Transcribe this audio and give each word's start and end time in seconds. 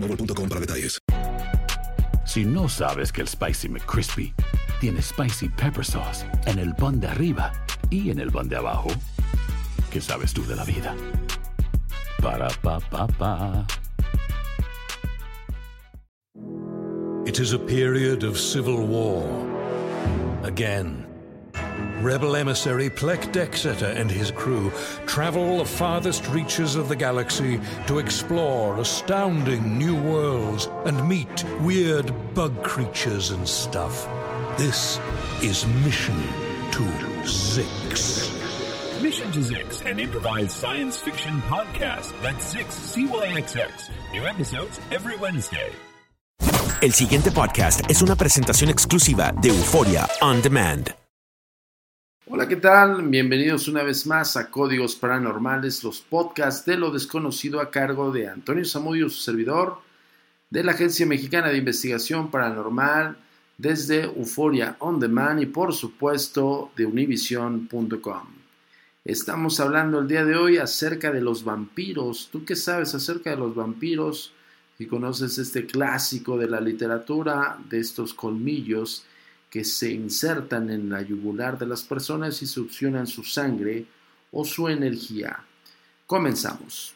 boostmobile.com 0.00 0.48
para 0.48 0.60
detalles. 0.60 0.98
Si 2.24 2.44
no 2.44 2.68
sabes 2.68 3.10
que 3.10 3.22
el 3.22 3.28
Spicy 3.28 3.68
McCrispy 3.68 4.34
tiene 4.80 5.00
Spicy 5.00 5.48
Pepper 5.48 5.84
Sauce 5.84 6.26
en 6.46 6.58
el 6.58 6.74
pan 6.74 7.00
de 7.00 7.08
arriba 7.08 7.52
y 7.90 8.10
en 8.10 8.18
el 8.18 8.30
pan 8.30 8.48
de 8.48 8.56
abajo, 8.56 8.90
¿qué 9.90 10.00
sabes 10.00 10.32
tú 10.34 10.46
de 10.46 10.56
la 10.56 10.64
vida? 10.64 10.94
Para, 12.22 12.48
pa, 12.62 12.80
pa, 12.80 13.06
pa. 13.06 13.66
It 17.26 17.38
is 17.40 17.52
a 17.52 17.58
period 17.58 18.24
of 18.24 18.38
civil 18.38 18.86
war. 18.86 19.24
Again. 20.44 21.06
Rebel 22.00 22.36
emissary 22.36 22.88
Plek 22.90 23.32
Dexeter 23.32 23.86
and 23.86 24.10
his 24.10 24.30
crew 24.30 24.70
travel 25.06 25.58
the 25.58 25.64
farthest 25.64 26.26
reaches 26.28 26.76
of 26.76 26.88
the 26.88 26.96
galaxy 26.96 27.60
to 27.86 27.98
explore 27.98 28.78
astounding 28.78 29.78
new 29.78 29.94
worlds 29.94 30.68
and 30.84 31.08
meet 31.08 31.44
weird 31.60 32.12
bug 32.34 32.62
creatures 32.62 33.30
and 33.30 33.48
stuff. 33.48 34.08
This 34.56 34.98
is 35.42 35.66
Mission 35.84 36.20
to 36.72 36.82
Zix. 37.24 38.32
Mission 39.02 39.30
to 39.32 39.40
Zix, 39.40 39.84
an 39.84 39.98
improvised 39.98 40.50
science 40.50 40.98
fiction 40.98 41.40
podcast. 41.42 42.12
That's 42.22 42.54
Zix, 42.54 42.72
C-Y-X-X. 42.72 43.90
New 44.12 44.26
episodes 44.26 44.80
every 44.90 45.16
Wednesday. 45.16 45.70
El 46.80 46.92
siguiente 46.92 47.32
podcast 47.32 47.80
es 47.90 48.02
una 48.02 48.14
presentación 48.14 48.70
exclusiva 48.70 49.32
de 49.32 49.48
Euforia 49.48 50.08
On 50.20 50.40
Demand. 50.40 51.07
Hola, 52.30 52.46
¿qué 52.46 52.56
tal? 52.56 53.08
Bienvenidos 53.08 53.68
una 53.68 53.82
vez 53.82 54.06
más 54.06 54.36
a 54.36 54.50
Códigos 54.50 54.96
Paranormales, 54.96 55.82
los 55.82 56.02
podcasts 56.02 56.66
de 56.66 56.76
lo 56.76 56.90
desconocido 56.90 57.58
a 57.58 57.70
cargo 57.70 58.12
de 58.12 58.28
Antonio 58.28 58.66
Zamudio, 58.66 59.08
su 59.08 59.22
servidor, 59.22 59.78
de 60.50 60.62
la 60.62 60.72
Agencia 60.72 61.06
Mexicana 61.06 61.48
de 61.48 61.56
Investigación 61.56 62.30
Paranormal, 62.30 63.16
desde 63.56 64.02
Euforia 64.02 64.76
On 64.80 65.00
Demand 65.00 65.40
y 65.40 65.46
por 65.46 65.72
supuesto 65.72 66.70
de 66.76 66.84
univision.com. 66.84 68.26
Estamos 69.06 69.58
hablando 69.58 70.00
el 70.00 70.06
día 70.06 70.26
de 70.26 70.36
hoy 70.36 70.58
acerca 70.58 71.10
de 71.10 71.22
los 71.22 71.44
vampiros. 71.44 72.28
¿Tú 72.30 72.44
qué 72.44 72.56
sabes 72.56 72.94
acerca 72.94 73.30
de 73.30 73.36
los 73.36 73.54
vampiros? 73.54 74.34
Y 74.78 74.84
conoces 74.84 75.38
este 75.38 75.64
clásico 75.64 76.36
de 76.36 76.48
la 76.48 76.60
literatura, 76.60 77.56
de 77.70 77.80
estos 77.80 78.12
colmillos 78.12 79.06
que 79.50 79.64
se 79.64 79.90
insertan 79.92 80.70
en 80.70 80.90
la 80.90 81.02
yugular 81.02 81.58
de 81.58 81.66
las 81.66 81.82
personas 81.82 82.42
y 82.42 82.46
succionan 82.46 83.06
su 83.06 83.24
sangre 83.24 83.86
o 84.30 84.44
su 84.44 84.68
energía. 84.68 85.44
Comenzamos. 86.06 86.94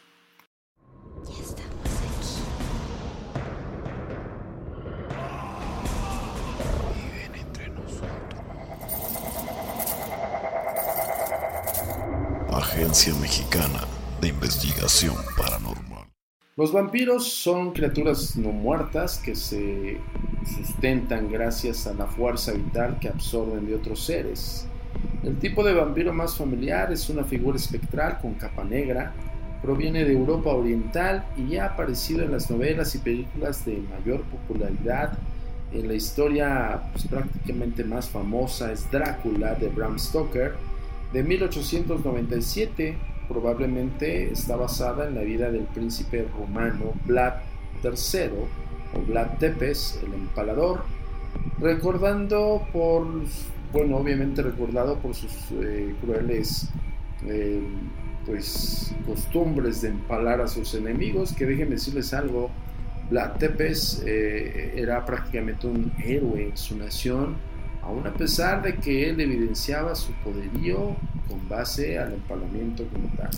Agencia 12.51 13.13
Mexicana 13.15 13.81
de 14.21 14.29
Investigación 14.29 15.15
Paranormal. 15.37 16.07
Los 16.55 16.71
vampiros 16.71 17.31
son 17.33 17.71
criaturas 17.71 18.35
no 18.35 18.49
muertas 18.51 19.17
que 19.17 19.35
se 19.35 19.99
sustentan 20.45 21.31
gracias 21.31 21.87
a 21.87 21.93
la 21.93 22.07
fuerza 22.07 22.51
vital 22.53 22.97
que 22.99 23.09
absorben 23.09 23.65
de 23.65 23.75
otros 23.75 24.05
seres. 24.05 24.67
El 25.23 25.37
tipo 25.39 25.63
de 25.63 25.73
vampiro 25.73 26.13
más 26.13 26.35
familiar 26.35 26.91
es 26.91 27.09
una 27.09 27.23
figura 27.23 27.57
espectral 27.57 28.19
con 28.21 28.35
capa 28.35 28.63
negra, 28.63 29.13
proviene 29.61 30.03
de 30.03 30.13
Europa 30.13 30.51
Oriental 30.51 31.25
y 31.37 31.55
ha 31.55 31.67
aparecido 31.67 32.23
en 32.23 32.31
las 32.31 32.49
novelas 32.51 32.93
y 32.95 32.99
películas 32.99 33.65
de 33.65 33.81
mayor 33.97 34.21
popularidad. 34.23 35.17
En 35.71 35.87
la 35.87 35.93
historia 35.93 36.81
pues, 36.91 37.07
prácticamente 37.07 37.83
más 37.83 38.09
famosa 38.09 38.71
es 38.71 38.89
Drácula 38.91 39.55
de 39.55 39.69
Bram 39.69 39.97
Stoker 39.97 40.53
de 41.13 41.23
1897 41.23 42.97
probablemente 43.27 44.31
está 44.31 44.55
basada 44.55 45.07
en 45.07 45.13
la 45.13 45.21
vida 45.21 45.51
del 45.51 45.65
príncipe 45.65 46.27
romano 46.37 46.93
Vlad 47.05 47.35
III 47.83 48.31
o 48.95 49.01
Vlad 49.01 49.37
Tepes, 49.39 49.99
el 50.05 50.13
empalador, 50.13 50.83
recordando 51.59 52.65
por, 52.71 53.07
bueno, 53.71 53.97
obviamente 53.97 54.41
recordado 54.41 54.97
por 54.99 55.15
sus 55.15 55.31
eh, 55.51 55.95
crueles 56.01 56.69
eh, 57.25 57.61
pues, 58.25 58.95
costumbres 59.05 59.81
de 59.81 59.89
empalar 59.89 60.41
a 60.41 60.47
sus 60.47 60.73
enemigos, 60.75 61.33
que 61.33 61.45
déjenme 61.45 61.75
decirles 61.75 62.13
algo, 62.13 62.49
Vlad 63.09 63.37
Tepes 63.37 64.03
eh, 64.05 64.73
era 64.75 65.05
prácticamente 65.05 65.67
un 65.67 65.91
héroe 66.03 66.49
en 66.49 66.57
su 66.57 66.77
nación, 66.77 67.35
aun 67.81 68.07
a 68.07 68.13
pesar 68.13 68.61
de 68.61 68.75
que 68.75 69.09
él 69.09 69.19
evidenciaba 69.19 69.93
su 69.93 70.13
poderío 70.23 70.95
con 71.27 71.49
base 71.49 71.99
al 71.99 72.13
empalamiento 72.13 72.85
como 72.87 73.07
tal. 73.17 73.29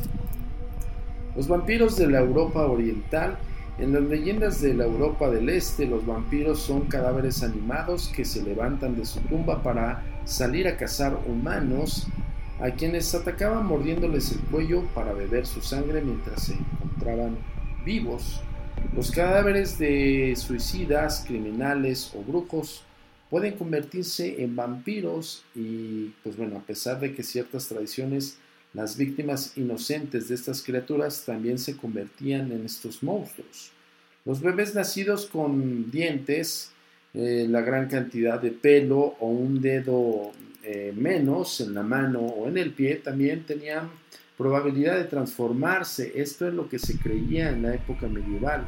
Los 1.36 1.48
vampiros 1.48 1.98
de 1.98 2.08
la 2.08 2.20
Europa 2.20 2.66
Oriental 2.66 3.38
en 3.78 3.94
las 3.94 4.04
leyendas 4.04 4.62
de 4.62 4.74
la 4.74 4.86
Europa 4.86 5.30
del 5.30 5.50
Este, 5.50 5.86
los 5.86 6.06
vampiros 6.06 6.60
son 6.60 6.86
cadáveres 6.86 7.44
animados 7.44 8.08
que 8.16 8.24
se 8.24 8.42
levantan 8.42 8.96
de 8.96 9.06
su 9.06 9.20
tumba 9.22 9.62
para 9.64 10.02
salir 10.24 10.68
a 10.68 10.78
cazar 10.78 11.18
humanos, 11.28 12.08
a 12.62 12.72
quienes 12.72 13.14
atacaban 13.14 13.66
mordiéndoles 13.66 14.32
el 14.32 14.40
cuello 14.40 14.84
para 14.94 15.12
beber 15.12 15.46
su 15.46 15.62
sangre 15.62 16.02
mientras 16.02 16.44
se 16.44 16.54
encontraban 16.54 17.38
vivos. 17.84 18.42
Los 18.96 19.12
cadáveres 19.12 19.78
de 19.78 20.36
suicidas, 20.38 21.26
criminales 21.28 22.14
o 22.16 22.24
brujos 22.24 22.84
pueden 23.30 23.58
convertirse 23.58 24.42
en 24.42 24.56
vampiros 24.56 25.44
y 25.54 26.14
pues 26.24 26.38
bueno, 26.38 26.58
a 26.58 26.62
pesar 26.62 27.02
de 27.02 27.14
que 27.14 27.24
ciertas 27.24 27.68
tradiciones 27.68 28.38
las 28.76 28.98
víctimas 28.98 29.58
inocentes 29.58 30.28
de 30.28 30.36
estas 30.36 30.62
criaturas 30.62 31.24
también 31.26 31.58
se 31.58 31.78
convertían 31.78 32.52
en 32.52 32.66
estos 32.66 33.02
monstruos. 33.04 33.72
Los 34.26 34.42
bebés 34.42 34.76
nacidos 34.76 35.28
con 35.28 35.90
dientes, 35.90 36.72
eh, 37.14 37.48
la 37.50 37.62
gran 37.62 37.88
cantidad 37.88 38.42
de 38.42 38.52
pelo 38.52 39.16
o 39.20 39.30
un 39.30 39.62
dedo 39.62 40.32
eh, 40.64 40.94
menos 40.94 41.62
en 41.62 41.74
la 41.74 41.84
mano 41.84 42.20
o 42.20 42.48
en 42.50 42.58
el 42.58 42.72
pie 42.72 42.96
también 42.96 43.46
tenían 43.46 43.90
probabilidad 44.38 44.98
de 44.98 45.06
transformarse. 45.06 46.12
Esto 46.16 46.46
es 46.48 46.54
lo 46.54 46.68
que 46.68 46.80
se 46.80 46.98
creía 46.98 47.52
en 47.52 47.64
la 47.64 47.76
época 47.76 48.08
medieval. 48.08 48.66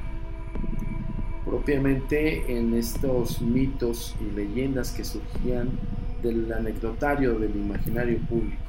propiamente 1.43 2.43
en 2.49 2.73
estos 2.73 3.41
mitos 3.41 4.15
y 4.19 4.35
leyendas 4.35 4.91
que 4.91 5.05
surgían 5.05 5.69
del 6.21 6.51
anecdotario 6.51 7.39
del 7.39 7.55
imaginario 7.55 8.19
público. 8.27 8.66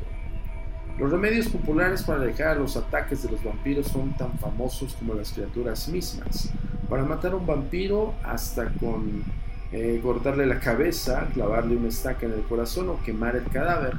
Los 0.98 1.12
remedios 1.12 1.48
populares 1.48 2.02
para 2.02 2.22
alejar 2.22 2.56
los 2.56 2.76
ataques 2.76 3.22
de 3.22 3.30
los 3.30 3.44
vampiros 3.44 3.86
son 3.86 4.16
tan 4.16 4.36
famosos 4.38 4.94
como 4.94 5.14
las 5.14 5.32
criaturas 5.32 5.88
mismas. 5.88 6.50
Para 6.88 7.04
matar 7.04 7.32
a 7.32 7.36
un 7.36 7.46
vampiro, 7.46 8.14
hasta 8.24 8.68
con 8.80 9.22
eh, 9.70 10.00
cortarle 10.02 10.44
la 10.44 10.58
cabeza, 10.58 11.28
clavarle 11.32 11.76
una 11.76 11.88
estaca 11.88 12.26
en 12.26 12.32
el 12.32 12.42
corazón 12.42 12.88
o 12.88 13.00
quemar 13.04 13.36
el 13.36 13.44
cadáver. 13.44 13.96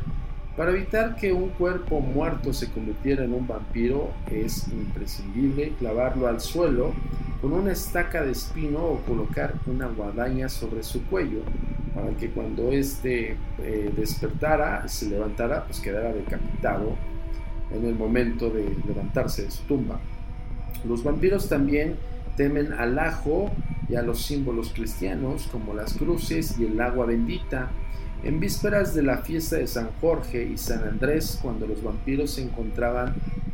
Para 0.57 0.72
evitar 0.72 1.16
que 1.16 1.31
un 1.31 1.50
cuerpo 1.51 2.01
muerto 2.01 2.51
se 2.51 2.69
convirtiera 2.69 3.24
en 3.24 3.34
un 3.34 3.48
vampiro, 3.48 4.12
es 4.30 4.68
imprescindible 4.68 5.72
clavarlo 5.80 6.28
al 6.28 6.42
suelo 6.42 6.92
con 7.42 7.54
una 7.54 7.72
estaca 7.72 8.24
de 8.24 8.34
espino 8.34 8.80
o 8.80 8.98
colocar 9.07 9.54
una 9.68 9.88
guadaña 9.88 10.50
sobre 10.50 10.84
su 10.84 11.06
cuello 11.06 11.44
para 12.00 12.16
que 12.16 12.30
cuando 12.30 12.72
éste 12.72 13.36
eh, 13.60 13.92
despertara, 13.96 14.88
se 14.88 15.10
levantara, 15.10 15.66
pues 15.66 15.80
quedara 15.80 16.13
decapitado 16.13 16.96
en 17.72 17.86
el 17.86 17.96
momento 17.96 18.50
de 18.50 18.66
levantarse 18.88 19.44
de 19.44 19.51
su 19.51 19.63
tumba. 19.63 20.00
Los 20.88 21.04
vampiros 21.04 21.50
también 21.50 21.98
temen 22.38 22.72
al 22.74 22.98
ajo 23.00 23.51
y 23.90 23.96
a 23.96 24.01
los 24.01 24.22
símbolos 24.22 24.72
cristianos 24.74 25.50
como 25.51 25.74
las 25.74 25.94
cruces 25.94 26.57
y 26.57 26.66
el 26.66 26.80
agua 26.80 27.06
bendita. 27.06 27.69
En 28.24 28.40
vísperas 28.40 28.94
de 28.94 29.04
la 29.04 29.19
fiesta 29.19 29.57
de 29.57 29.68
San 29.68 29.90
Jorge 30.00 30.44
y 30.44 30.57
San 30.57 30.84
Andrés, 30.84 31.40
cuando 31.42 31.68
los 31.68 31.84
vampiros 31.84 32.31
se 32.31 32.44
encontraban 32.44 33.13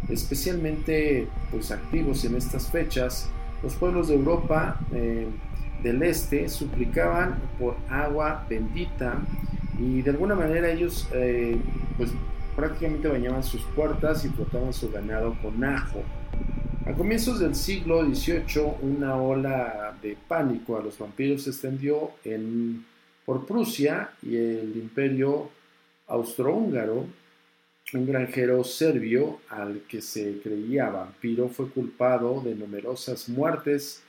especialmente 0.09 1.27
pues, 1.51 1.71
activos 1.71 2.23
en 2.25 2.35
estas 2.35 2.69
fechas, 2.69 3.29
los 3.63 3.73
pueblos 3.75 4.07
de 4.07 4.15
Europa 4.15 4.79
eh, 4.93 5.27
del 5.85 6.01
este 6.01 6.49
suplicaban 6.49 7.39
por 7.59 7.77
agua 7.87 8.43
bendita 8.49 9.21
y 9.77 10.01
de 10.01 10.09
alguna 10.09 10.33
manera 10.33 10.71
ellos 10.71 11.07
eh, 11.13 11.61
pues 11.95 12.09
prácticamente 12.55 13.07
bañaban 13.07 13.43
sus 13.43 13.61
puertas 13.75 14.25
y 14.25 14.29
frotaban 14.29 14.73
su 14.73 14.89
ganado 14.89 15.37
con 15.43 15.63
ajo. 15.63 16.01
A 16.87 16.93
comienzos 16.93 17.39
del 17.39 17.53
siglo 17.53 18.03
XVIII 18.03 18.77
una 18.81 19.15
ola 19.15 19.95
de 20.01 20.17
pánico 20.27 20.75
a 20.75 20.81
los 20.81 20.97
vampiros 20.97 21.43
se 21.43 21.51
extendió 21.51 22.13
en, 22.23 22.83
por 23.23 23.45
Prusia 23.45 24.09
y 24.23 24.37
el 24.37 24.75
imperio 24.75 25.51
austrohúngaro. 26.07 27.05
Un 27.93 28.07
granjero 28.07 28.63
serbio 28.63 29.39
al 29.49 29.81
que 29.87 30.01
se 30.01 30.39
creía 30.41 30.89
vampiro 30.89 31.47
fue 31.49 31.69
culpado 31.69 32.41
de 32.41 32.55
numerosas 32.55 33.29
muertes 33.29 34.01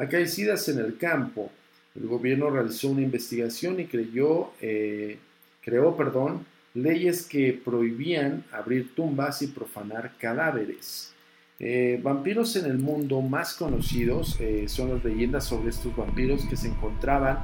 acaecidas 0.00 0.66
en 0.68 0.78
el 0.78 0.96
campo. 0.96 1.50
El 1.94 2.06
gobierno 2.06 2.48
realizó 2.50 2.88
una 2.88 3.02
investigación 3.02 3.78
y 3.80 3.84
creyó, 3.84 4.50
eh, 4.60 5.18
creó 5.62 5.96
perdón, 5.96 6.46
leyes 6.72 7.26
que 7.26 7.52
prohibían 7.52 8.44
abrir 8.52 8.94
tumbas 8.94 9.42
y 9.42 9.48
profanar 9.48 10.12
cadáveres. 10.18 11.12
Eh, 11.58 12.00
vampiros 12.02 12.56
en 12.56 12.64
el 12.64 12.78
mundo 12.78 13.20
más 13.20 13.52
conocidos 13.52 14.38
eh, 14.40 14.64
son 14.68 14.94
las 14.94 15.04
leyendas 15.04 15.44
sobre 15.44 15.68
estos 15.68 15.94
vampiros 15.94 16.46
que 16.46 16.56
se 16.56 16.68
encontraban 16.68 17.40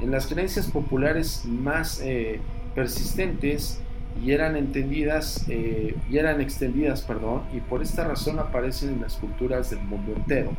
en 0.00 0.10
las 0.10 0.26
creencias 0.26 0.70
populares 0.70 1.44
más 1.44 2.00
persistentes 2.74 3.80
y 4.24 4.30
eran 4.30 4.56
entendidas 4.56 5.44
y 5.48 6.16
eran 6.16 6.40
extendidas, 6.40 7.02
perdón, 7.02 7.42
y 7.52 7.58
por 7.58 7.82
esta 7.82 8.04
razón 8.04 8.38
aparecen 8.38 8.90
en 8.90 9.00
las 9.00 9.16
culturas 9.16 9.70
del 9.70 9.80
mundo 9.80 10.14
entero. 10.14 10.56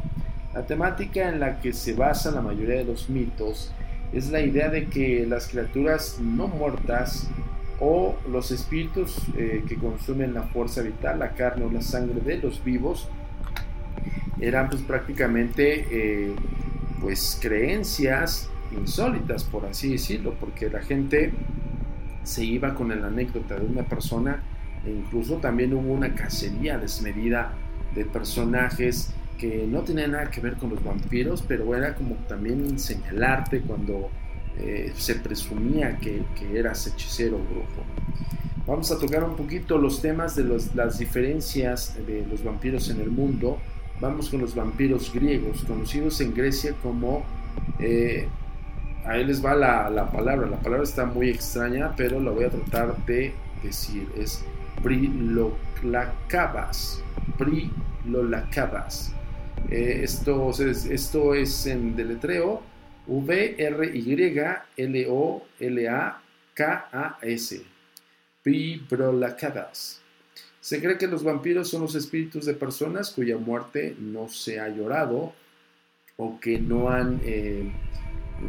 La 0.53 0.65
temática 0.65 1.29
en 1.29 1.39
la 1.39 1.59
que 1.59 1.73
se 1.73 1.93
basa 1.93 2.31
la 2.31 2.41
mayoría 2.41 2.77
de 2.77 2.85
los 2.85 3.09
mitos 3.09 3.71
es 4.11 4.31
la 4.31 4.41
idea 4.41 4.69
de 4.69 4.87
que 4.87 5.25
las 5.27 5.47
criaturas 5.47 6.19
no 6.19 6.47
muertas 6.47 7.29
o 7.79 8.17
los 8.29 8.51
espíritus 8.51 9.17
eh, 9.37 9.63
que 9.67 9.75
consumen 9.75 10.33
la 10.33 10.43
fuerza 10.43 10.81
vital, 10.81 11.19
la 11.19 11.31
carne 11.31 11.65
o 11.65 11.71
la 11.71 11.81
sangre 11.81 12.19
de 12.21 12.37
los 12.37 12.63
vivos, 12.63 13.07
eran 14.41 14.69
pues 14.69 14.81
prácticamente 14.81 15.85
eh, 15.91 16.33
pues 16.99 17.37
creencias 17.41 18.49
insólitas, 18.71 19.43
por 19.43 19.65
así 19.65 19.91
decirlo, 19.91 20.33
porque 20.39 20.69
la 20.69 20.81
gente 20.81 21.31
se 22.23 22.43
iba 22.43 22.73
con 22.73 22.89
la 22.89 23.07
anécdota 23.07 23.55
de 23.55 23.65
una 23.65 23.83
persona 23.83 24.43
e 24.85 24.89
incluso 24.91 25.37
también 25.37 25.73
hubo 25.73 25.91
una 25.91 26.15
cacería 26.15 26.77
desmedida 26.77 27.53
de 27.95 28.05
personajes 28.05 29.13
que 29.39 29.65
no 29.67 29.81
tenía 29.81 30.07
nada 30.07 30.29
que 30.29 30.39
ver 30.41 30.53
con 30.55 30.69
los 30.71 30.83
vampiros, 30.83 31.43
pero 31.47 31.75
era 31.75 31.95
como 31.95 32.15
también 32.27 32.77
señalarte 32.77 33.61
cuando 33.61 34.09
eh, 34.59 34.91
se 34.95 35.15
presumía 35.15 35.97
que, 35.97 36.21
eras 36.53 36.85
hechicero 36.85 37.37
o 37.37 37.39
brujo. 37.39 37.85
Vamos 38.67 38.91
a 38.91 38.99
tocar 38.99 39.23
un 39.23 39.37
poquito 39.37 39.77
los 39.77 40.01
temas 40.01 40.35
de 40.35 40.43
las 40.75 40.99
diferencias 40.99 41.95
de 42.05 42.27
los 42.29 42.43
vampiros 42.43 42.89
en 42.89 42.99
el 42.99 43.09
mundo. 43.09 43.57
Vamos 44.01 44.29
con 44.29 44.41
los 44.41 44.53
vampiros 44.53 45.13
griegos, 45.13 45.63
conocidos 45.63 46.19
en 46.21 46.35
Grecia 46.35 46.75
como... 46.83 47.23
Eh, 47.79 48.27
ahí 49.05 49.25
les 49.25 49.43
va 49.43 49.55
la, 49.55 49.89
la, 49.89 50.11
palabra, 50.11 50.47
la 50.47 50.59
palabra 50.59 50.83
está 50.83 51.05
muy 51.05 51.29
extraña, 51.29 51.95
pero 51.95 52.19
la 52.19 52.31
voy 52.31 52.43
a 52.43 52.49
tratar 52.49 52.97
de 53.05 53.33
decir. 53.63 54.05
Es 54.17 54.43
prilolacabas. 54.83 57.01
Prilolacabas. 57.37 59.13
Eh, 59.69 60.01
esto, 60.03 60.49
es, 60.49 60.85
esto 60.85 61.33
es 61.33 61.65
en 61.65 61.95
deletreo 61.95 62.61
V-R-Y-L-O-L-A-K-A-S. 63.07 64.41
Pibrolacadas. 68.43 70.01
Se 70.61 70.81
cree 70.81 70.97
que 70.97 71.07
los 71.07 71.23
vampiros 71.23 71.69
son 71.69 71.81
los 71.81 71.95
espíritus 71.95 72.45
de 72.45 72.53
personas 72.53 73.11
cuya 73.11 73.37
muerte 73.37 73.95
no 73.99 74.27
se 74.27 74.59
ha 74.59 74.67
llorado 74.69 75.33
o 76.17 76.39
que 76.39 76.59
no 76.59 76.89
han 76.89 77.21
eh, 77.23 77.71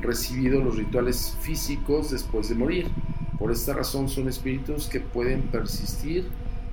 recibido 0.00 0.60
los 0.60 0.76
rituales 0.76 1.36
físicos 1.40 2.10
después 2.10 2.48
de 2.48 2.56
morir. 2.56 2.88
Por 3.38 3.52
esta 3.52 3.74
razón 3.74 4.08
son 4.08 4.28
espíritus 4.28 4.86
que 4.86 5.00
pueden 5.00 5.42
persistir 5.42 6.26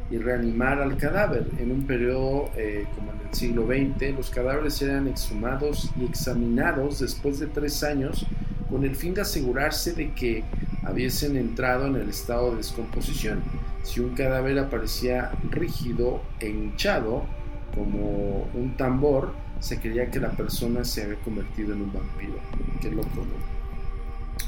y 0.10 0.18
reanimar 0.18 0.82
al 0.82 0.98
cadáver. 0.98 1.48
En 1.60 1.72
un 1.72 1.86
periodo 1.86 2.50
eh, 2.56 2.86
como 2.96 3.12
en 3.12 3.28
el 3.28 3.34
siglo 3.34 3.66
XX, 3.66 4.16
los 4.16 4.30
cadáveres 4.30 4.82
eran 4.82 5.08
exhumados 5.08 5.92
y 6.00 6.06
examinados 6.06 7.00
después 7.00 7.40
de 7.40 7.48
tres 7.48 7.84
años 7.84 8.26
con 8.70 8.84
el 8.84 8.96
fin 8.96 9.14
de 9.14 9.22
asegurarse 9.22 9.94
de 9.94 10.12
que 10.14 10.44
hubiesen 10.90 11.38
entrado 11.38 11.88
en 11.88 11.96
el 11.96 12.10
estado 12.10 12.52
de 12.52 12.58
descomposición. 12.58 13.42
Si 13.84 14.00
un 14.00 14.16
cadáver 14.16 14.60
aparecía 14.60 15.32
rígido 15.50 16.22
e 16.40 16.50
hinchado, 16.50 17.26
como 17.74 18.48
un 18.54 18.76
tambor, 18.76 19.34
se 19.60 19.80
creía 19.80 20.10
que 20.10 20.20
la 20.20 20.32
persona 20.32 20.84
se 20.84 21.04
había 21.04 21.16
convertido 21.18 21.74
en 21.74 21.84
un 21.84 21.94
vampiro. 21.94 22.36
Qué 22.82 22.92
loco, 22.92 23.26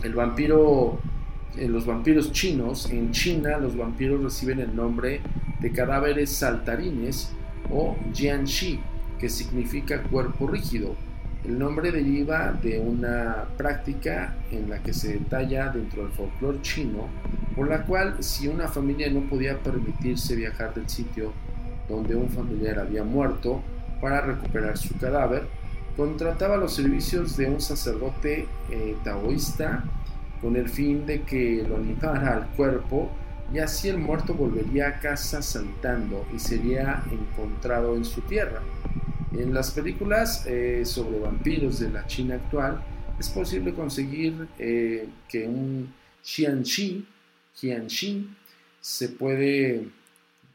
El 0.04 0.14
vampiro 0.14 1.00
los 1.58 1.86
vampiros 1.86 2.32
chinos, 2.32 2.90
en 2.90 3.12
China 3.12 3.58
los 3.58 3.76
vampiros 3.76 4.24
reciben 4.24 4.60
el 4.60 4.76
nombre 4.76 5.22
de 5.60 5.72
cadáveres 5.72 6.30
saltarines 6.30 7.32
o 7.72 7.98
jianxi, 8.14 8.80
que 9.20 9.30
significa 9.30 10.04
cuerpo 10.04 10.48
rígido. 10.48 10.96
El 11.44 11.58
nombre 11.58 11.92
deriva 11.92 12.52
de 12.52 12.80
una 12.80 13.46
práctica 13.58 14.36
en 14.52 14.70
la 14.70 14.80
que 14.80 14.94
se 14.94 15.14
detalla 15.14 15.70
dentro 15.70 16.04
del 16.04 16.12
folclore 16.12 16.62
chino, 16.62 17.08
por 17.56 17.70
la 17.70 17.84
cual 17.84 18.18
si 18.24 18.48
una 18.48 18.68
familia 18.68 19.10
no 19.10 19.22
podía 19.22 19.58
permitirse 19.58 20.36
viajar 20.36 20.74
del 20.74 20.90
sitio 20.90 21.34
donde 21.88 22.16
un 22.16 22.30
familiar 22.30 22.80
había 22.80 23.04
muerto 23.04 23.62
para 24.00 24.22
recuperar 24.22 24.78
su 24.78 24.98
cadáver, 24.98 25.44
contrataba 25.98 26.56
los 26.56 26.74
servicios 26.74 27.36
de 27.36 27.50
un 27.50 27.60
sacerdote 27.60 28.48
eh, 28.70 28.96
taoísta 29.04 29.84
con 30.42 30.56
el 30.56 30.70
fin 30.70 31.06
de 31.06 31.22
que 31.22 31.66
lo 31.68 31.78
animara 31.78 32.36
al 32.36 32.48
cuerpo 32.56 33.12
y 33.54 33.60
así 33.60 33.90
el 33.90 33.98
muerto 33.98 34.34
volvería 34.34 34.88
a 34.88 35.00
casa 35.00 35.42
saltando 35.42 36.26
y 36.34 36.40
sería 36.40 37.04
encontrado 37.12 37.96
en 37.96 38.06
su 38.06 38.22
tierra. 38.22 38.62
En 39.34 39.54
las 39.54 39.72
películas 39.72 40.46
eh, 40.48 40.84
sobre 40.86 41.20
vampiros 41.20 41.80
de 41.80 41.90
la 41.90 42.06
China 42.08 42.36
actual 42.36 42.84
es 43.20 43.30
posible 43.30 43.74
conseguir 43.74 44.48
eh, 44.58 45.08
que 45.28 45.48
un 45.48 45.94
Xianxi, 46.24 47.06
Xianxi 47.54 48.30
se 48.82 49.10
puede 49.10 49.88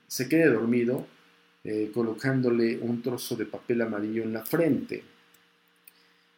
se 0.06 0.28
quede 0.28 0.50
dormido 0.50 1.06
eh, 1.64 1.90
colocándole 1.92 2.78
un 2.78 3.02
trozo 3.02 3.36
de 3.36 3.46
papel 3.46 3.82
amarillo 3.82 4.22
en 4.22 4.32
la 4.32 4.44
frente 4.44 5.02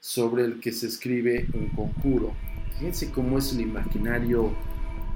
sobre 0.01 0.45
el 0.45 0.61
que 0.61 0.73
se 0.73 0.87
escribe 0.87 1.47
un 1.53 1.69
conjuro 1.69 2.35
Fíjense 2.75 3.11
cómo 3.11 3.39
es 3.39 3.53
el 3.53 3.63
imaginario 3.63 4.53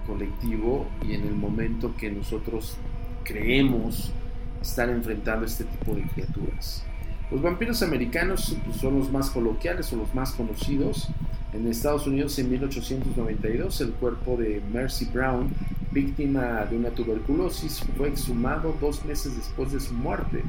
colectivo 0.06 0.86
y 1.06 1.14
en 1.14 1.26
el 1.26 1.34
momento 1.34 1.94
que 1.96 2.10
nosotros 2.10 2.76
creemos 3.24 4.12
estar 4.60 4.88
enfrentando 4.88 5.46
este 5.46 5.64
tipo 5.64 5.94
de 5.94 6.02
criaturas. 6.02 6.84
Los 7.30 7.42
vampiros 7.42 7.82
americanos 7.82 8.56
pues, 8.64 8.76
son 8.78 8.98
los 8.98 9.12
más 9.12 9.30
coloquiales 9.30 9.92
o 9.92 9.96
los 9.96 10.12
más 10.14 10.32
conocidos. 10.32 11.08
En 11.52 11.66
Estados 11.66 12.06
Unidos 12.06 12.38
en 12.38 12.50
1892 12.50 13.80
el 13.80 13.92
cuerpo 13.92 14.36
de 14.36 14.60
Mercy 14.72 15.06
Brown, 15.06 15.50
víctima 15.92 16.64
de 16.64 16.76
una 16.76 16.90
tuberculosis, 16.90 17.82
fue 17.96 18.08
exhumado 18.08 18.76
dos 18.80 19.04
meses 19.04 19.36
después 19.36 19.72
de 19.72 19.80
su 19.80 19.94
muerte, 19.94 20.42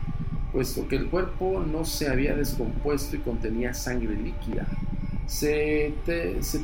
puesto 0.52 0.88
que 0.88 0.96
el 0.96 1.08
cuerpo 1.08 1.64
no 1.66 1.86
se 1.86 2.10
había 2.10 2.36
descompuesto 2.36 3.16
y 3.16 3.20
contenía 3.20 3.74
sangre 3.74 4.16
líquida. 4.16 4.68
Se, 5.26 5.94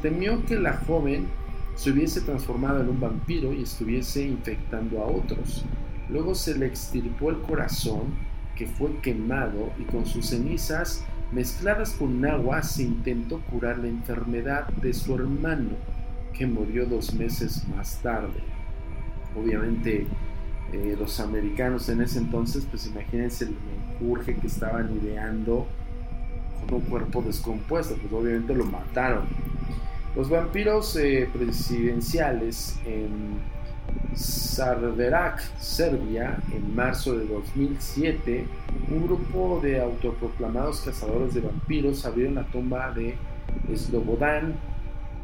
temió 0.01 0.45
que 0.45 0.57
la 0.57 0.77
joven 0.77 1.27
se 1.75 1.91
hubiese 1.91 2.21
transformado 2.21 2.81
en 2.81 2.89
un 2.89 2.99
vampiro 2.99 3.53
y 3.53 3.63
estuviese 3.63 4.25
infectando 4.25 5.01
a 5.01 5.07
otros. 5.07 5.65
Luego 6.09 6.35
se 6.35 6.57
le 6.57 6.65
extirpó 6.65 7.29
el 7.29 7.41
corazón, 7.41 8.15
que 8.55 8.67
fue 8.67 8.97
quemado, 9.01 9.71
y 9.77 9.83
con 9.83 10.05
sus 10.05 10.27
cenizas 10.27 11.05
mezcladas 11.31 11.91
con 11.91 12.25
agua 12.25 12.63
se 12.63 12.83
intentó 12.83 13.41
curar 13.51 13.77
la 13.77 13.87
enfermedad 13.87 14.67
de 14.67 14.93
su 14.93 15.15
hermano, 15.15 15.71
que 16.33 16.47
murió 16.47 16.85
dos 16.85 17.13
meses 17.13 17.67
más 17.67 18.01
tarde. 18.01 18.41
Obviamente 19.35 20.07
eh, 20.73 20.95
los 20.99 21.19
americanos 21.19 21.87
en 21.89 22.01
ese 22.01 22.19
entonces, 22.19 22.65
pues 22.69 22.87
imagínense 22.87 23.45
el 23.45 23.55
menjurje 23.99 24.35
que 24.35 24.47
estaban 24.47 24.91
ideando 25.01 25.67
un 26.75 26.81
cuerpo 26.81 27.21
descompuesto, 27.21 27.95
pues 27.95 28.12
obviamente 28.13 28.53
lo 28.53 28.65
mataron. 28.65 29.25
Los 30.15 30.29
vampiros 30.29 30.95
eh, 30.95 31.29
presidenciales 31.31 32.77
en 32.86 33.39
Sarverac, 34.15 35.39
Serbia, 35.59 36.39
en 36.51 36.75
marzo 36.75 37.17
de 37.17 37.25
2007, 37.27 38.45
un 38.89 39.03
grupo 39.05 39.59
de 39.62 39.79
autoproclamados 39.79 40.81
cazadores 40.81 41.33
de 41.33 41.41
vampiros 41.41 42.05
abrieron 42.05 42.36
la 42.36 42.45
tumba 42.45 42.91
de 42.91 43.15
Slobodan 43.75 44.55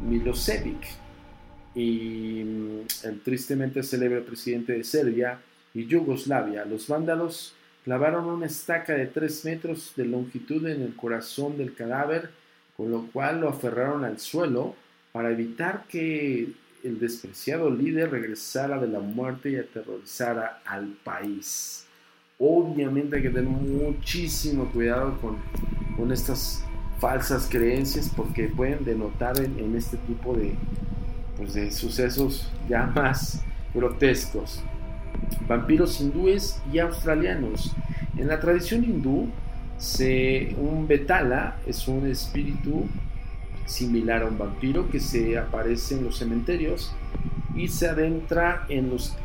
Milosevic 0.08 0.86
y 1.76 2.44
mm, 2.44 3.08
el 3.08 3.22
tristemente 3.22 3.82
célebre 3.84 4.22
presidente 4.22 4.74
de 4.74 4.84
Serbia 4.84 5.40
y 5.74 5.88
Yugoslavia. 5.88 6.66
Los 6.66 6.88
vándalos 6.88 7.56
clavaron 7.84 8.26
una 8.26 8.46
estaca 8.46 8.94
de 8.94 9.08
3 9.08 9.46
metros 9.46 9.94
de 9.96 10.06
longitud 10.06 10.66
en 10.68 10.82
el 10.82 10.96
corazón 10.96 11.58
del 11.58 11.74
cadáver, 11.74 12.32
con 12.78 12.92
lo 12.92 13.08
cual 13.08 13.42
lo 13.42 13.50
aferraron 13.50 14.04
al 14.04 14.20
suelo 14.20 14.76
para 15.12 15.32
evitar 15.32 15.86
que 15.88 16.50
el 16.84 17.00
despreciado 17.00 17.70
líder 17.70 18.12
regresara 18.12 18.80
de 18.80 18.88
la 18.88 19.00
muerte 19.00 19.52
y 19.52 19.56
aterrorizara 19.56 20.62
al 20.66 20.88
país. 21.04 21.86
Obviamente 22.40 23.18
hay 23.18 23.22
que 23.22 23.30
tener 23.30 23.44
muchísimo 23.44 24.70
cuidado 24.72 25.18
con, 25.22 25.38
con 25.96 26.12
estas 26.12 26.64
falsas 27.04 27.48
creencias 27.50 28.10
porque 28.16 28.48
pueden 28.48 28.86
denotar 28.86 29.38
en, 29.40 29.76
este 29.76 29.98
tipo 29.98 30.34
de, 30.34 30.56
pues 31.36 31.54
de 31.54 31.70
sucesos 31.70 32.50
ya 32.70 32.86
más 32.86 33.44
grotescos. 33.74 34.64
Vampiros 35.48 36.00
hindúes 36.00 36.62
y 36.72 36.80
australianos. 36.80 37.74
En 38.18 38.28
la 38.28 38.40
tradición 38.40 38.84
hindú, 38.84 39.30
se, 39.78 40.56
un 40.58 40.88
betala 40.88 41.58
es 41.66 41.88
un 41.88 42.08
espíritu 42.08 42.86
similar 43.66 44.24
a 44.24 44.28
un 44.28 44.38
vampiro 44.38 44.90
que 44.90 45.00
se 45.00 45.38
aparece 45.38 45.96
en 45.96 46.06
los 46.06 46.18
cementerios 46.18 46.94
y 47.56 47.68
se 47.68 47.88
adentra 47.88 48.66
en 48.70 48.90
los, 48.90 49.16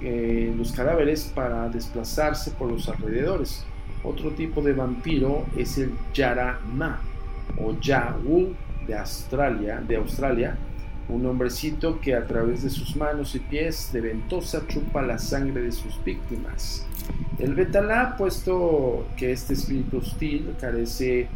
los 0.57 0.73
cadáveres 0.73 1.31
para 1.35 1.69
desplazarse 1.69 2.51
por 2.53 2.71
los 2.71 2.89
alrededores. 2.89 3.65
Otro 4.03 4.31
tipo 4.31 4.63
de 4.63 4.73
vampiro 4.73 5.47
es 5.57 5.79
el 5.79 5.93
Yarama 6.15 7.01
o 7.59 7.79
Yawu 7.81 8.55
de 8.87 8.97
Australia, 8.97 9.83
de 9.87 9.97
Australia, 9.97 10.57
un 11.09 11.27
hombrecito 11.27 12.01
que 12.01 12.15
a 12.15 12.27
través 12.27 12.63
de 12.63 12.71
sus 12.71 12.97
manos 12.97 13.35
y 13.35 13.41
pies 13.41 13.91
de 13.93 14.01
ventosa 14.01 14.67
chupa 14.67 15.03
la 15.03 15.19
sangre 15.19 15.63
de 15.63 15.73
sus 15.73 16.03
víctimas. 16.05 16.87
El 17.39 17.55
Betalá, 17.55 18.17
puesto 18.17 19.07
que 19.17 19.33
este 19.33 19.55
espíritu 19.55 19.99
hostil 19.99 20.55
carece 20.61 21.29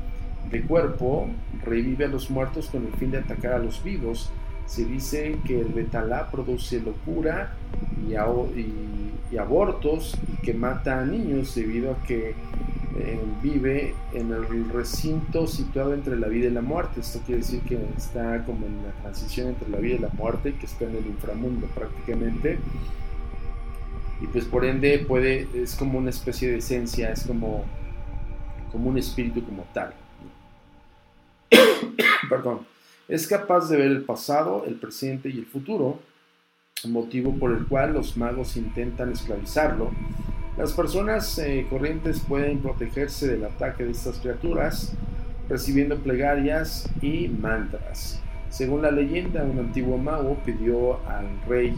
de 0.51 0.63
cuerpo 0.63 1.29
revive 1.65 2.05
a 2.05 2.09
los 2.09 2.31
muertos 2.31 2.69
con 2.69 2.87
el 2.87 2.93
fin 2.93 3.11
de 3.11 3.19
atacar 3.19 3.55
a 3.55 3.59
los 3.59 3.83
vivos. 3.83 4.31
Se 4.67 4.85
dice 4.85 5.37
que 5.47 5.61
el 5.61 5.69
betalá 5.69 6.31
produce 6.31 6.81
locura 6.81 7.55
y, 8.09 8.15
abortos 9.37 10.17
y 10.33 10.43
que 10.43 10.55
mata 10.55 11.01
a 11.01 11.05
niños 11.05 11.55
debido 11.55 11.93
a 11.93 12.03
que 12.05 12.35
eh, 12.99 13.21
vive 13.43 13.95
en 14.13 14.33
el 14.33 14.69
recinto 14.69 15.47
situado 15.47 15.95
entre 15.95 16.17
la 16.17 16.29
vida 16.29 16.49
y 16.49 16.51
la 16.51 16.61
muerte. 16.61 17.01
Esto 17.01 17.21
quiere 17.25 17.41
decir 17.41 17.61
que 17.63 17.79
está 17.97 18.45
como 18.45 18.67
en 18.67 18.83
la 18.83 18.93
transición 19.03 19.49
entre 19.49 19.69
la 19.71 19.79
vida 19.79 19.95
y 19.95 19.99
la 19.99 20.11
muerte, 20.11 20.55
que 20.55 20.67
está 20.67 20.85
en 20.85 20.97
el 20.97 21.07
inframundo 21.07 21.67
prácticamente. 21.69 22.59
Y 24.21 24.27
pues 24.27 24.45
por 24.45 24.65
ende 24.65 24.99
puede, 25.01 25.49
es 25.55 25.75
como 25.75 25.99
una 25.99 26.11
especie 26.11 26.51
de 26.51 26.59
esencia, 26.59 27.11
es 27.11 27.25
como, 27.25 27.65
como 28.71 28.91
un 28.91 28.99
espíritu 28.99 29.43
como 29.45 29.65
tal. 29.73 29.95
perdón, 32.29 32.61
es 33.09 33.27
capaz 33.27 33.69
de 33.69 33.77
ver 33.77 33.87
el 33.87 34.05
pasado, 34.05 34.65
el 34.67 34.75
presente 34.75 35.29
y 35.29 35.39
el 35.39 35.47
futuro, 35.47 35.99
motivo 36.85 37.35
por 37.39 37.53
el 37.53 37.67
cual 37.67 37.95
los 37.95 38.17
magos 38.17 38.57
intentan 38.57 39.13
esclavizarlo. 39.13 39.91
Las 40.57 40.73
personas 40.73 41.39
eh, 41.39 41.67
corrientes 41.71 42.21
pueden 42.21 42.59
protegerse 42.59 43.27
del 43.27 43.45
ataque 43.45 43.85
de 43.85 43.93
estas 43.93 44.19
criaturas 44.19 44.93
recibiendo 45.49 45.97
plegarias 45.99 46.89
y 47.01 47.29
mantras. 47.29 48.21
Según 48.51 48.83
la 48.83 48.91
leyenda, 48.91 49.45
un 49.45 49.59
antiguo 49.59 49.97
mago 49.97 50.37
pidió 50.45 51.07
al 51.09 51.27
rey, 51.49 51.75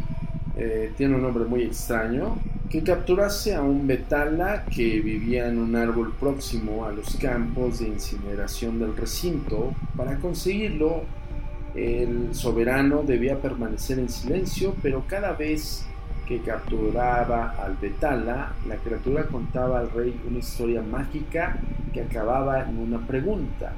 eh, 0.56 0.92
tiene 0.96 1.14
un 1.14 1.22
nombre 1.22 1.44
muy 1.44 1.62
extraño, 1.62 2.36
que 2.68 2.82
capturase 2.82 3.54
a 3.54 3.62
un 3.62 3.86
betala 3.86 4.64
que 4.64 5.00
vivía 5.00 5.48
en 5.48 5.58
un 5.58 5.76
árbol 5.76 6.12
próximo 6.18 6.84
a 6.84 6.90
los 6.90 7.14
campos 7.16 7.78
de 7.78 7.86
incineración 7.86 8.80
del 8.80 8.96
recinto. 8.96 9.72
Para 9.96 10.16
conseguirlo, 10.16 11.02
el 11.76 12.34
soberano 12.34 13.04
debía 13.04 13.40
permanecer 13.40 14.00
en 14.00 14.08
silencio, 14.08 14.74
pero 14.82 15.04
cada 15.06 15.32
vez 15.32 15.86
que 16.26 16.40
capturaba 16.40 17.54
al 17.62 17.76
betala, 17.76 18.52
la 18.66 18.76
criatura 18.76 19.26
contaba 19.26 19.80
al 19.80 19.90
rey 19.90 20.20
una 20.28 20.38
historia 20.38 20.82
mágica 20.82 21.56
que 21.92 22.02
acababa 22.02 22.62
en 22.62 22.78
una 22.78 23.06
pregunta. 23.06 23.72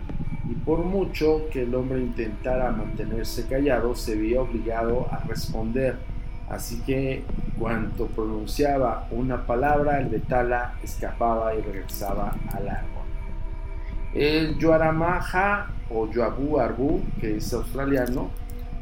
Y 0.49 0.55
por 0.55 0.79
mucho 0.85 1.49
que 1.51 1.63
el 1.63 1.75
hombre 1.75 2.01
intentara 2.01 2.71
mantenerse 2.71 3.47
callado, 3.47 3.95
se 3.95 4.17
veía 4.17 4.41
obligado 4.43 5.09
a 5.11 5.19
responder 5.27 5.97
Así 6.49 6.81
que 6.83 7.25
cuando 7.59 8.07
pronunciaba 8.07 9.09
una 9.11 9.47
palabra, 9.47 10.01
el 10.01 10.09
betala 10.09 10.75
escapaba 10.83 11.55
y 11.55 11.61
regresaba 11.61 12.35
al 12.53 12.69
árbol. 12.69 13.05
El 14.15 14.57
Yuaramaja 14.59 15.67
o 15.91 16.09
Yuabu 16.11 16.59
Arbu, 16.59 17.03
que 17.21 17.37
es 17.37 17.53
australiano, 17.53 18.31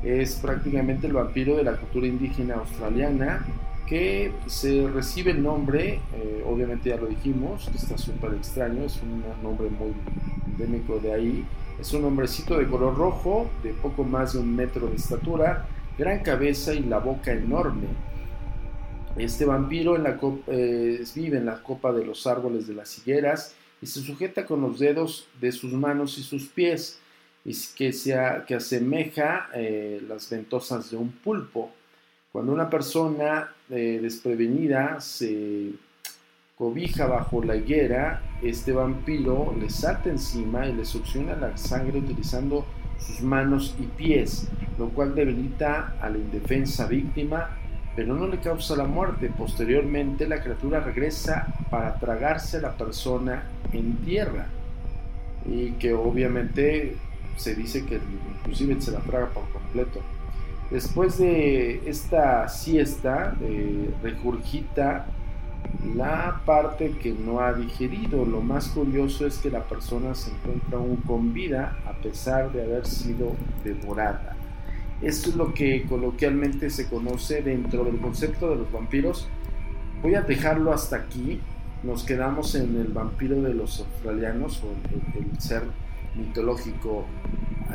es 0.05 0.37
prácticamente 0.37 1.07
el 1.07 1.15
vampiro 1.15 1.57
de 1.57 1.65
la 1.65 1.77
cultura 1.77 2.07
indígena 2.07 2.55
australiana 2.57 3.45
que 3.87 4.33
se 4.47 4.89
recibe 4.89 5.33
el 5.33 5.43
nombre, 5.43 6.01
eh, 6.15 6.45
obviamente 6.47 6.89
ya 6.89 6.97
lo 6.97 7.07
dijimos, 7.07 7.69
que 7.71 7.77
está 7.77 7.99
súper 7.99 8.35
extraño, 8.35 8.85
es 8.85 9.01
un 9.03 9.23
nombre 9.43 9.69
muy 9.69 9.93
endémico 10.47 10.99
de 10.99 11.13
ahí. 11.13 11.45
Es 11.79 11.93
un 11.93 12.05
hombrecito 12.05 12.57
de 12.59 12.67
color 12.67 12.97
rojo, 12.97 13.51
de 13.63 13.71
poco 13.71 14.05
más 14.05 14.33
de 14.33 14.39
un 14.39 14.55
metro 14.55 14.87
de 14.87 14.97
estatura, 14.97 15.67
gran 15.99 16.21
cabeza 16.21 16.73
y 16.73 16.81
la 16.81 16.99
boca 16.99 17.33
enorme. 17.33 17.89
Este 19.17 19.45
vampiro 19.45 19.97
eh, 20.49 21.05
vive 21.15 21.39
en 21.39 21.47
la 21.47 21.63
copa 21.63 21.93
de 21.93 22.05
los 22.05 22.27
árboles 22.27 22.67
de 22.67 22.75
las 22.75 22.99
higueras 22.99 23.55
y 23.81 23.87
se 23.87 24.01
sujeta 24.01 24.47
con 24.47 24.61
los 24.61 24.79
dedos 24.79 25.29
de 25.41 25.53
sus 25.53 25.73
manos 25.73 26.19
y 26.19 26.23
sus 26.23 26.47
pies, 26.47 27.01
y 27.45 27.55
que, 27.77 27.93
sea, 27.93 28.45
que 28.47 28.55
asemeja 28.55 29.49
eh, 29.55 30.03
las 30.09 30.31
ventosas 30.31 30.91
de 30.91 30.97
un 30.97 31.11
pulpo. 31.13 31.71
Cuando 32.33 32.53
una 32.53 32.71
persona 32.71 33.53
eh, 33.71 33.99
desprevenida 34.03 35.01
se 35.01 35.73
cobija 36.57 37.07
bajo 37.07 37.45
la 37.45 37.57
higuera, 37.57 38.23
este 38.43 38.73
vampiro 38.73 39.55
le 39.61 39.69
salta 39.71 40.09
encima 40.09 40.67
y 40.67 40.73
le 40.73 40.85
succiona 40.85 41.37
la 41.37 41.57
sangre 41.57 41.99
utilizando 41.99 42.65
sus 42.99 43.21
manos 43.21 43.77
y 43.79 43.87
pies, 43.87 44.49
lo 44.79 44.89
cual 44.89 45.15
debilita 45.15 45.97
a 46.01 46.09
la 46.09 46.17
indefensa 46.17 46.87
víctima, 46.87 47.51
pero 47.95 48.15
no 48.15 48.27
le 48.27 48.39
causa 48.39 48.77
la 48.77 48.85
muerte. 48.85 49.31
Posteriormente 49.37 50.27
la 50.27 50.43
criatura 50.43 50.81
regresa 50.81 51.47
para 51.71 51.95
tragarse 51.99 52.57
a 52.57 52.63
la 52.63 52.77
persona 52.77 53.45
en 53.73 53.97
tierra 53.99 54.47
y 55.47 55.73
que 55.73 55.93
obviamente 55.93 56.97
se 57.37 57.55
dice 57.55 57.85
que 57.85 58.01
inclusive 58.39 58.81
se 58.81 58.93
la 58.93 59.01
traga 59.01 59.29
por 59.29 59.49
completo. 59.51 60.01
Después 60.71 61.19
de 61.19 61.89
esta 61.89 62.49
siesta, 62.49 63.37
de 63.39 63.91
regurgita 64.03 65.07
la 65.95 66.41
parte 66.45 66.91
que 67.03 67.13
no 67.13 67.41
ha 67.41 67.53
digerido. 67.53 68.25
Lo 68.25 68.41
más 68.41 68.69
curioso 68.69 69.27
es 69.27 69.39
que 69.39 69.51
la 69.51 69.65
persona 69.65 70.15
se 70.15 70.31
encuentra 70.31 70.79
aún 70.79 70.97
con 70.97 71.33
vida 71.33 71.77
a 71.87 71.93
pesar 71.93 72.53
de 72.53 72.63
haber 72.63 72.87
sido 72.87 73.33
devorada. 73.63 74.37
Esto 75.03 75.31
es 75.31 75.37
lo 75.37 75.53
que 75.53 75.85
coloquialmente 75.85 76.71
se 76.71 76.89
conoce 76.89 77.43
dentro 77.43 77.85
del 77.85 77.99
concepto 77.99 78.51
de 78.51 78.57
los 78.57 78.73
vampiros. 78.73 79.29
Voy 80.03 80.15
a 80.15 80.23
dejarlo 80.23 80.73
hasta 80.73 80.97
aquí. 80.97 81.41
Nos 81.83 82.05
quedamos 82.05 82.55
en 82.55 82.77
el 82.77 82.89
vampiro 82.89 83.43
de 83.43 83.53
los 83.53 83.81
australianos 83.81 84.63
o 84.63 84.69
el, 85.19 85.41
ser 85.41 85.63
mitológico 86.17 87.07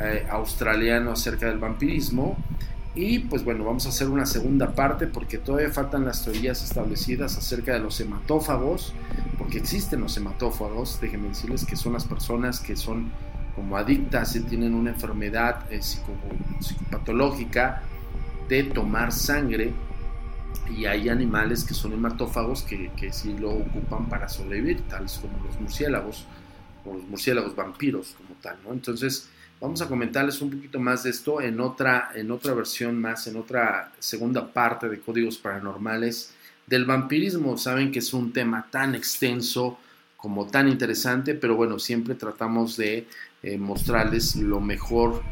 eh, 0.00 0.26
australiano 0.30 1.12
acerca 1.12 1.46
del 1.46 1.58
vampirismo. 1.58 2.36
Y 2.94 3.20
pues 3.20 3.44
bueno, 3.44 3.64
vamos 3.64 3.86
a 3.86 3.90
hacer 3.90 4.08
una 4.08 4.26
segunda 4.26 4.74
parte 4.74 5.06
porque 5.06 5.38
todavía 5.38 5.70
faltan 5.70 6.04
las 6.04 6.24
teorías 6.24 6.64
establecidas 6.64 7.38
acerca 7.38 7.72
de 7.72 7.78
los 7.78 8.00
hematófagos, 8.00 8.92
porque 9.38 9.58
existen 9.58 10.00
los 10.00 10.16
hematófagos, 10.16 11.00
déjenme 11.00 11.28
decirles 11.28 11.64
que 11.64 11.76
son 11.76 11.92
las 11.92 12.04
personas 12.04 12.58
que 12.58 12.74
son 12.76 13.12
como 13.54 13.76
adictas 13.76 14.34
y 14.36 14.40
tienen 14.40 14.74
una 14.74 14.90
enfermedad 14.90 15.70
eh, 15.70 15.80
psicopatológica 15.82 17.82
de 18.48 18.64
tomar 18.64 19.12
sangre 19.12 19.72
y 20.76 20.86
hay 20.86 21.08
animales 21.08 21.64
que 21.64 21.74
son 21.74 21.92
hematófagos 21.92 22.62
que, 22.62 22.90
que 22.96 23.12
sí 23.12 23.36
lo 23.38 23.50
ocupan 23.50 24.08
para 24.08 24.28
sobrevivir, 24.28 24.82
tales 24.88 25.20
como 25.20 25.44
los 25.44 25.60
murciélagos 25.60 26.26
o 26.84 26.94
los 26.94 27.06
murciélagos 27.08 27.54
vampiros 27.54 28.16
como 28.16 28.29
Entonces, 28.70 29.28
Vamos 29.60 29.82
a 29.82 29.88
comentarles 29.88 30.40
un 30.40 30.50
poquito 30.50 30.80
más 30.80 31.02
de 31.02 31.10
esto 31.10 31.42
en 31.42 31.60
otra, 31.60 32.12
en 32.14 32.30
otra 32.30 32.54
versión 32.54 32.98
más, 32.98 33.26
en 33.26 33.36
otra 33.36 33.92
segunda 33.98 34.50
parte 34.50 34.88
de 34.88 35.00
Códigos 35.00 35.36
Paranormales 35.36 36.32
del 36.66 36.86
vampirismo. 36.86 37.58
Saben 37.58 37.92
que 37.92 37.98
es 37.98 38.14
un 38.14 38.32
tema 38.32 38.66
tan 38.70 38.94
extenso 38.94 39.78
como 40.16 40.46
tan 40.46 40.66
interesante, 40.66 41.34
pero 41.34 41.56
bueno, 41.56 41.78
siempre 41.78 42.14
tratamos 42.14 42.78
de 42.78 43.06
eh, 43.42 43.58
mostrarles 43.58 44.36
lo 44.36 44.60
mejor 44.60 45.22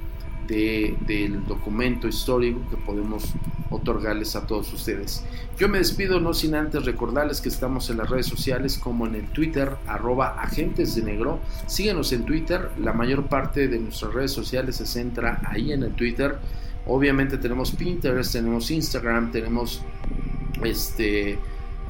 del 0.49 1.47
documento 1.47 2.09
histórico 2.09 2.61
que 2.71 2.77
podemos 2.77 3.35
otorgarles 3.71 4.35
a 4.35 4.47
todos 4.47 4.73
ustedes. 4.73 5.23
Yo 5.59 5.69
me 5.69 5.79
despido 5.79 6.21
no 6.21 6.33
sin 6.33 6.55
antes 6.55 6.85
recordarles 6.85 7.41
que 7.41 7.49
estamos 7.49 7.91
en 7.91 7.99
las 7.99 8.09
redes 8.09 8.27
sociales 8.27 8.79
como 8.79 9.07
en 9.07 9.15
el 9.15 9.27
Twitter 9.27 9.77
arroba 9.87 10.41
agentes 10.41 10.95
de 10.95 11.03
negro. 11.03 11.41
Síguenos 11.67 12.13
en 12.13 12.25
Twitter, 12.25 12.71
la 12.79 12.93
mayor 12.93 13.27
parte 13.27 13.69
de 13.69 13.79
nuestras 13.79 14.15
redes 14.15 14.33
sociales 14.33 14.77
se 14.77 14.87
centra 14.87 15.43
ahí 15.45 15.73
en 15.73 15.83
el 15.83 15.93
Twitter. 15.93 16.39
Obviamente 16.87 17.37
tenemos 17.37 17.73
Pinterest, 17.73 18.33
tenemos 18.33 18.71
Instagram, 18.71 19.31
tenemos 19.31 19.83
este 20.65 21.39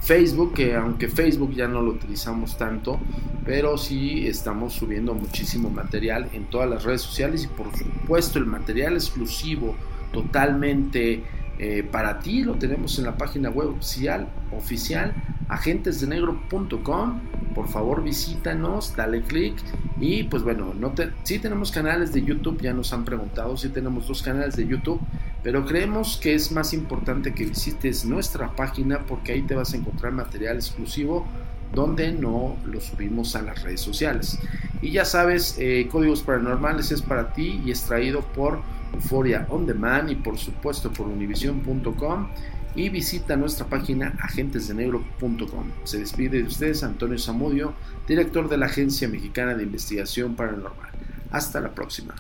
Facebook, 0.01 0.55
que 0.55 0.75
aunque 0.75 1.09
Facebook 1.09 1.53
ya 1.53 1.69
no 1.69 1.83
lo 1.83 1.93
utilizamos 1.93 2.57
tanto, 2.57 2.99
pero 3.45 3.79
sí 3.79 4.27
estamos 4.27 4.75
subiendo 4.75 5.15
muchísimo 5.15 5.71
material 5.71 6.29
en 6.33 6.45
todas 6.45 6.69
las 6.69 6.85
redes 6.85 7.03
sociales 7.03 7.45
y 7.45 7.49
por 7.49 7.75
supuesto 7.77 8.39
el 8.39 8.47
material 8.47 8.95
exclusivo 8.95 9.75
totalmente 10.13 11.23
eh, 11.59 11.83
para 11.83 12.21
ti 12.21 12.45
lo 12.45 12.55
tenemos 12.55 12.99
en 12.99 13.05
la 13.07 13.17
página 13.17 13.51
web 13.51 13.71
oficial, 13.71 15.13
agentesdenegro.com. 15.49 17.21
Por 17.55 17.69
favor 17.69 18.05
visítanos, 18.05 18.95
dale 18.95 19.23
click 19.23 19.57
y 20.01 20.23
pues 20.25 20.45
bueno, 20.45 20.73
no 20.79 20.91
te, 20.91 21.09
tenemos 21.39 21.73
canales 21.73 22.13
de 22.13 22.23
YouTube, 22.23 22.61
ya 22.63 22.73
nos 22.73 22.93
han 22.93 23.05
preguntado, 23.05 23.57
si 23.57 23.69
tenemos 23.71 24.07
dos 24.07 24.23
canales 24.23 24.55
de 24.55 24.67
YouTube, 24.69 25.01
pero 25.43 25.65
creemos 25.65 26.17
que 26.17 26.35
es 26.35 26.53
más 26.53 26.73
importante 26.73 27.33
que 27.33 27.45
visites 27.45 28.05
nuestra 28.05 28.55
página 28.55 29.01
porque 29.07 29.33
ahí 29.33 29.43
te 29.43 29.55
vas 29.55 29.73
a 29.73 29.77
encontrar 29.77 30.13
material 30.13 30.57
exclusivo 30.57 31.27
donde 31.75 32.13
no 32.13 32.57
lo 32.65 32.81
subimos 32.81 33.37
a 33.37 33.43
las 33.43 33.63
redes 33.63 33.81
sociales. 33.81 34.39
Y 34.81 34.91
ya 34.91 35.05
sabes, 35.05 35.57
eh, 35.59 35.89
Códigos 35.91 36.23
Paranormales 36.23 36.91
es 36.93 37.03
para 37.03 37.33
ti 37.33 37.61
y 37.65 37.71
es 37.71 37.83
traído 37.83 38.23
por 38.23 38.61
Euphoria 38.95 39.47
On 39.51 39.67
Demand 39.67 40.11
y 40.11 40.17
por 40.17 40.39
supuesto 40.39 40.93
por 40.93 41.07
univision.com 41.07 42.29
y 42.75 42.89
visita 42.91 43.37
nuestra 43.37 43.67
página 43.67 44.15
agentesdenegro.com. 44.21 45.71
Se 45.85 45.99
despide 45.99 46.39
de 46.39 46.45
ustedes 46.45 46.83
Antonio 46.83 47.19
Zamudio, 47.19 47.75
director 48.07 48.49
de 48.49 48.57
la 48.57 48.67
Agencia 48.67 49.09
Mexicana 49.09 49.55
de 49.55 49.65
Investigación 49.65 50.37
Paranormal. 50.37 50.91
Hasta 51.31 51.61
la 51.61 51.75
próxima. 51.75 52.15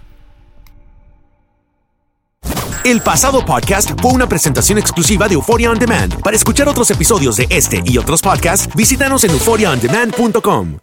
El 2.88 3.02
pasado 3.02 3.44
podcast 3.44 3.90
fue 4.00 4.12
una 4.12 4.26
presentación 4.26 4.78
exclusiva 4.78 5.28
de 5.28 5.34
Euphoria 5.34 5.70
On 5.70 5.78
Demand. 5.78 6.22
Para 6.22 6.34
escuchar 6.34 6.68
otros 6.68 6.90
episodios 6.90 7.36
de 7.36 7.46
este 7.50 7.82
y 7.84 7.98
otros 7.98 8.22
podcasts, 8.22 8.74
visítanos 8.74 9.24
en 9.24 9.30
euphoriaondemand.com. 9.32 10.78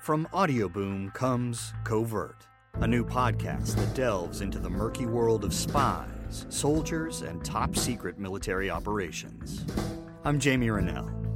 From 0.00 0.28
Audioboom 0.30 1.10
comes 1.12 1.74
Covert, 1.82 2.46
a 2.80 2.86
new 2.86 3.04
podcast 3.04 3.74
that 3.74 3.92
delves 3.96 4.40
into 4.40 4.60
the 4.60 4.70
murky 4.70 5.04
world 5.04 5.42
of 5.42 5.52
spies, 5.52 6.46
soldiers, 6.48 7.22
and 7.22 7.44
top 7.44 7.74
secret 7.74 8.16
military 8.16 8.70
operations. 8.70 9.64
I'm 10.24 10.38
Jamie 10.38 10.70
Rennell, 10.70 11.10